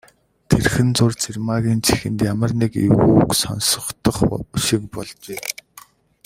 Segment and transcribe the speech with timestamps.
[0.49, 4.17] Тэрхэн зуур Цэрэгмаагийн чихэнд ямар нэг эвгүй үг сонстох
[4.65, 5.41] шиг болжээ.